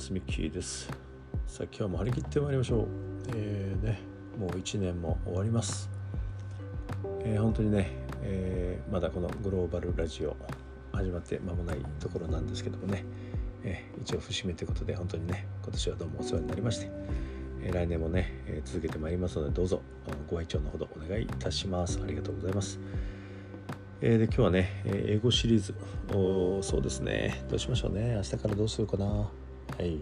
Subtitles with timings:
[0.00, 0.88] ますミッキーです。
[1.46, 2.86] さあ今日も張り切ってまいりましょう。
[3.36, 4.00] えー、ね
[4.38, 5.90] もう1年も終わります。
[7.22, 7.90] えー、本当にね、
[8.22, 10.34] えー、まだこのグローバルラジオ
[10.92, 13.04] 始まって間もないところなんですけどもね、
[13.62, 16.90] えー、一応節目ということで本当にね今年はどうもお世話になりまして、
[17.62, 19.82] え来年もね、え続けてまいりますのでどうぞ
[20.30, 22.00] ご愛聴のほどお願いいたします。
[22.02, 22.80] ありがとうございます。
[24.00, 25.74] え、で今日はね、英語シリーズ。
[26.16, 27.44] おそうですね。
[27.50, 28.14] どうしましょうね。
[28.14, 29.28] 明日からどうするかな。
[29.80, 29.96] はい。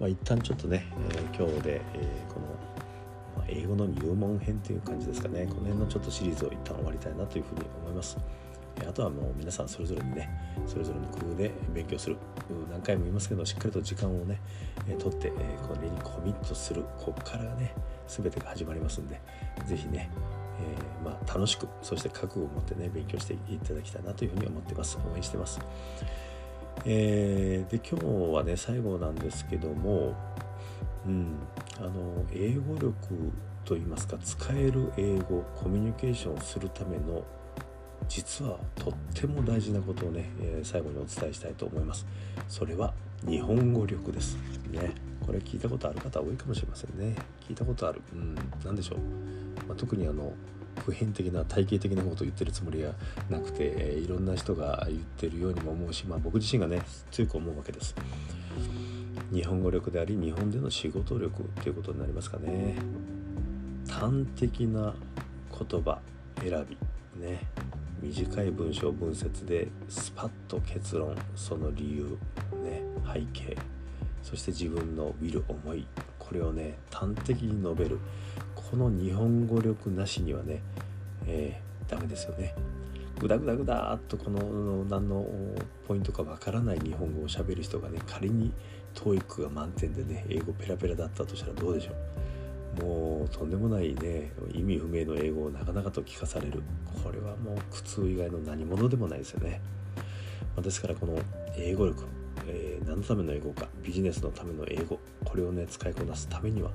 [0.00, 2.46] まあ一旦ちょっとね、えー、今日で、えー、この、
[3.36, 5.44] まあ、英語の入門編という感じですかね。
[5.44, 8.16] この辺のちょっとシリーズを一旦終わりたいなというふうに思います、
[8.82, 10.30] え、あとはもう皆さんそれぞれにね
[10.66, 12.16] それぞれの工夫で勉強する。
[12.70, 14.40] 何回も言いますけどしっかりと時間をね、
[14.88, 16.84] え、取って、え、これにコミットする。
[16.96, 17.74] ここからね
[18.06, 19.20] 全てが始まりますんで
[19.66, 20.08] 是非ね
[20.60, 24.98] えー、まあ、楽しくそして覚悟を持ってね勉強していただきたいなというふうに思ってます。
[25.12, 25.60] 応援してます、
[26.84, 30.14] えー、で今日はね最後なんですけども
[31.06, 31.36] うん
[31.78, 32.92] あの英語力
[33.64, 37.24] といいますか使える英語コミュニケーションをするための
[38.08, 42.06] 実はとっても大事なことをね、えー、最後にお伝えしたいと思います。
[42.48, 42.94] それは
[43.26, 44.36] 日本語力です。
[44.70, 44.94] ね。
[45.26, 47.14] これ聞いたことある方多いかもしれませんね。
[47.46, 48.00] 聞いたことある。
[48.12, 48.98] うん何でしょう。
[49.66, 50.32] まあ、特にあの
[50.88, 52.94] 普遍的な体系的なことを言ってるつもりは
[53.28, 56.80] なくて、えー、いろんな人が言ってるようにも思うし、まあ、僕自身がね
[57.10, 57.94] 強く思うわけです。
[59.30, 62.76] 日本語力であり日本での仕事力ということになりますかね。
[63.86, 64.94] 端的な
[65.50, 65.98] 言葉
[66.40, 66.78] 選び
[67.22, 67.40] ね。
[68.00, 72.16] 短い文章文節でスパッと結論その理由
[72.64, 72.80] ね。
[73.12, 73.58] 背景。
[74.22, 75.86] そして自分のウィル思い。
[76.18, 77.98] これをね端的に述べる。
[78.70, 80.60] この日本語力なしにはね、
[81.28, 82.54] えー、ダメですよね。
[83.20, 85.26] グダグダグダっとこの何の
[85.86, 88.52] ポイントかわからない日本語をしゃべる人がね仮に
[88.94, 92.84] TOEIC が満点でね英語ペラペラだったとしたらどうでしょう。
[92.84, 96.62] もうとんでもないね意味不明の英語をなかなかと聞かされる。
[97.02, 99.60] これはもう苦痛以外の何者でもないですよね、
[100.56, 101.18] まあ、ですからこの
[101.56, 102.04] 英語力、
[102.48, 106.70] えー、何のための英語かビジネスのための英語これをね使いこなすためには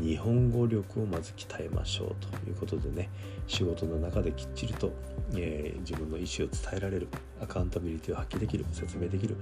[0.00, 3.10] 日本語力をまず鍛えましょうということでね
[3.46, 4.92] 仕事の中できっちりと、
[5.34, 7.08] えー、自分の意思を伝えられる
[7.40, 9.36] アカウンタビリティを発揮できる説明できる、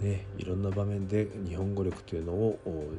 [0.00, 2.58] ね、いろんな場面で日本語力というのを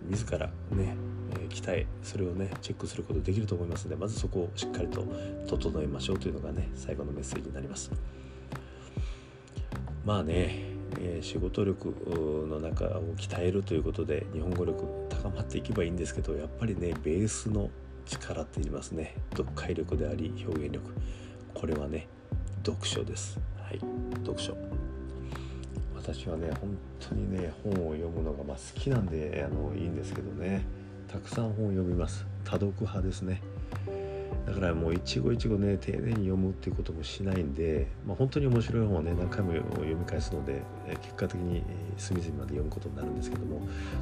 [0.09, 0.95] 自らね、
[1.39, 5.05] え、鍛えそれをねチェックすることできると思いますのでまずそこをしっかりと
[5.47, 7.91] 整えましょうというのがね最後のメッセージになります。
[10.05, 10.72] まあね
[11.03, 11.93] え、仕事力
[12.49, 17.69] の中を鍛えるということで日本語力高まっていけばいいんですけどやっぱりねベースの
[18.05, 19.15] 力って言いますね。
[19.31, 20.93] 読解力であり表現力。
[21.53, 22.07] これはね
[22.65, 23.39] 読書です。
[23.61, 23.79] はい。
[24.25, 24.55] 読書。
[25.95, 30.65] 私はね本当にね本を読むのがま好きなんであのいいんですけどね。
[31.07, 32.25] たくさん本を読みます。
[32.43, 33.41] 多読派ですね。
[34.45, 40.61] だからもう一期一会ね丁寧に読むっていうこともしないんで、まあ、本当に面白い本をね何回も読み返すので
[41.01, 41.63] 結果的に
[41.97, 43.61] 隅々まで読むことになるんですけども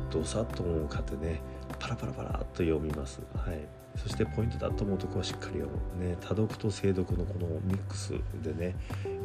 [0.10, 1.42] どさっと本を買ってね
[1.80, 3.22] パラパラパラっと読みます。
[3.36, 8.74] はいそしてポイントだと思うとこはしっかり読む、ね、多読と精読のこのミックスでね、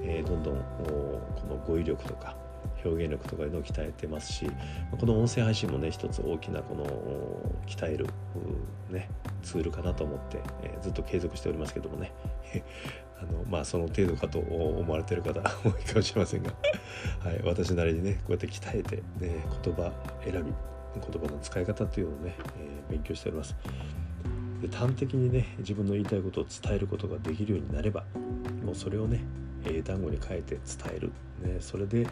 [0.03, 2.37] えー、どんどんこの語彙力とか
[2.87, 4.51] 表現力とかいうのを鍛えてますし
[4.99, 6.85] この音声配信もね一つ大きなこの
[7.67, 8.07] 鍛える、
[8.91, 9.09] ね、
[9.43, 12.13] ツールかなと思って、えー、ずっと継続しておりますけどもね
[13.19, 16.53] あのまあその程度かと思われてる方 多いかもしれませんが、
[17.21, 19.03] はい、私なりにねこうやって鍛えて、ね、
[19.63, 19.93] 言葉
[20.25, 20.53] 選び
[20.95, 23.57] 言葉の使い方っていうのをね、えー、勉強しております。
[24.61, 28.05] で端的にね自分の言いたいことを伝えることができるようになれば
[28.65, 29.21] もうそれをね
[29.67, 31.13] 英単語に変えて伝える、
[31.43, 32.09] ね、それで伝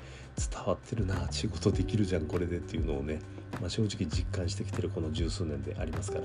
[0.67, 3.21] わってるな仕事できるじゃんこれでっていうのをね、
[3.61, 6.25] まあ、正直実感してきてるこの十数年でありますから、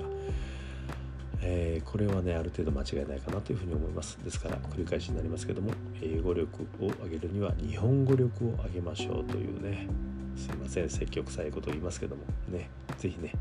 [1.42, 4.18] えー、これはねある程度間違いないかなというふうに思います。
[4.24, 9.88] ですから繰り返しになりますけども英語力を上げるには日本語力を上げましょうというね。
[10.36, 12.22] すいません積極臭いことを言いますけども。
[12.48, 12.68] ね
[12.98, 13.32] 是非ね、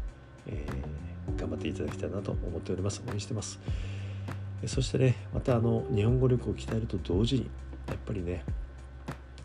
[0.48, 3.02] えー、頑張っていただきたいなと思っております。
[3.08, 3.60] 応援してます。
[4.66, 7.50] そしてねまたあの日本語力を鍛えると同時に
[7.90, 8.44] やっぱりね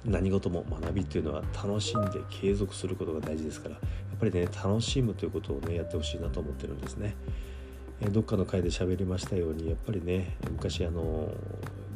[0.04, 7.16] 何事も学びっていうのは楽しんで継続することが大事ですからやっぱりね楽しむということをねやってほしいなと思ってるんですね。
[8.00, 11.32] えどっかの回で喋りましたようにやっぱりね昔あの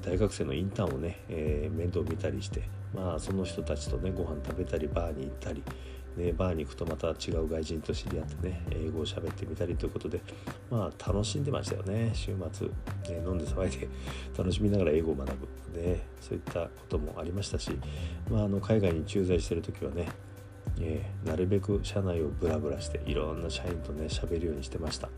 [0.02, 2.62] 大学生のインターンをね、えー、面倒見たりして
[2.94, 5.62] まあその人たちとねご飯食べたりバーに行ったり
[6.18, 10.20] ね、バーに行くとまた違う外人と知り合ってね英語を喋ってみたりということで
[10.70, 12.10] まあ楽しんでましたよね。
[12.12, 12.74] 週末、ね、
[13.24, 13.88] 飲んで騒いで
[14.36, 15.28] 楽しみながら英語を学
[15.72, 17.70] ぶ、ね、そういったこともありましたし、
[18.30, 20.08] まあ、あの海外に駐在してる時はね
[20.80, 25.08] えー、なるべく社内をブラブラしていろんな社員とね喋るようにしてました。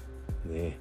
[0.47, 0.79] ね。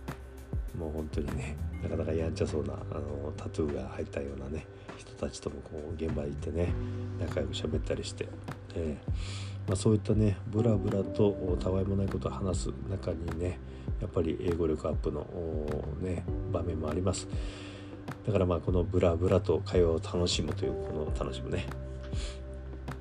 [0.78, 4.66] もう本当にねなかなかやんちゃそうなあのタトゥーが入ったようなね
[4.98, 6.74] 人たちともこう現場行ってね
[7.20, 8.28] 仲良く喋ったりして、
[8.80, 8.98] え、
[9.68, 13.60] まあ、そういったねブラブラとたわいもないことを話す中にね
[14.02, 15.26] やっぱり英語力アップの、
[16.02, 17.28] ね、場面もあります。
[18.26, 21.66] だからまあこのブラブラと会話を楽しむというこの楽しむね。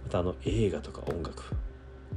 [0.04, 1.44] またあの映画とか音楽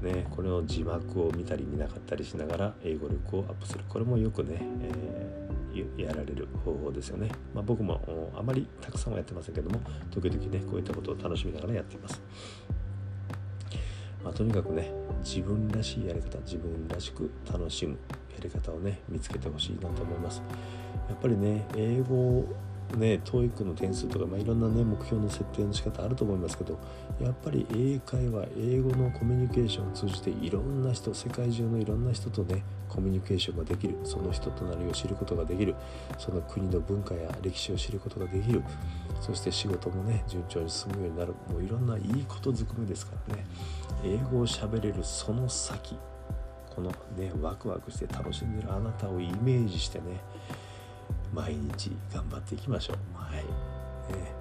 [0.01, 3.83] ね、これの字幕を見たり見なかったりしながら英語力をアップする。
[3.87, 8.01] これもよくね、えー、やられる方法ですよね、まあ、僕も
[8.35, 9.79] あまりたくさんはやってませんけども
[10.09, 12.21] 時々ねこういったことを楽しみながらやっています、
[14.23, 14.91] まあ、とにかくね
[15.23, 17.97] 自分らしいやり方自分らしく楽しむ
[18.33, 20.41] やり方をね見つけてほしいなと思います。
[21.09, 22.45] やっぱりね英語
[22.97, 26.79] ね TOEIC の点数とか、まあ、いろんなね目標の設定の仕方あると思いますけど
[27.19, 35.75] やっぱり英会話英語のコミュニケーションを通じていろんな人世界中のいろんな人とねコミュニケーションができるその人となりを知ることができる
[36.17, 38.63] その国の文化や歴史を知ることができる
[39.21, 43.45] そして仕事もね順調に進むようになるもういろんないいことずくめですからね
[44.03, 45.95] 英語を喋れるその先
[46.75, 50.19] このねワクワクして楽しんでるあなたをイメージしてね
[51.33, 52.97] 毎日頑張っていきましょう。
[53.15, 53.43] はい。
[53.43, 54.31] ね、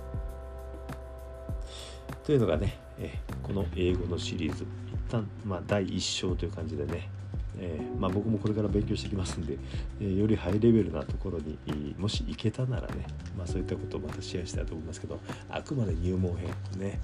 [2.25, 7.09] というのがね、えこの英語のシリーズ、一旦、まあ、第1章という感じでね、
[7.59, 9.59] えー、まあ、僕もこれから勉強してきますんで、
[10.01, 11.59] えー、よりハイレベルなところに
[11.99, 13.07] もし行けたならね、
[13.37, 15.21] まあ、そういったことをまたシェアしたいと思いますけど
[15.51, 16.49] あくまで入門編
[16.79, 17.01] ね、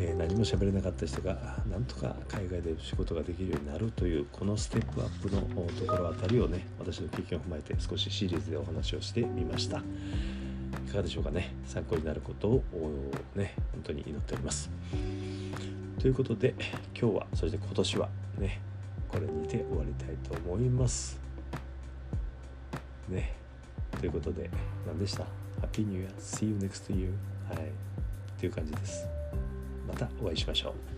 [0.00, 9.78] えー、何も喋れなかった人がなんとか海外で仕事ができるようになるというこのステップアップのところあたりをね私の経験を踏まえて少しシリーズでお話をしてみました。
[9.78, 11.54] いかがでしょうかね。
[11.66, 12.62] 参考になることを
[13.36, 14.70] ね本当に祈っております。
[16.00, 16.54] ということで
[17.00, 18.60] 今日はそして今年はね
[19.14, 21.20] これにて終わりたいと思います。
[23.08, 23.36] ね。
[24.00, 24.50] ということで
[24.84, 25.24] 何でした
[25.62, 27.12] ？Happy New Year See you next year
[27.48, 27.70] はい。
[28.40, 29.06] という感じです。
[29.86, 30.93] またお会いしましょう。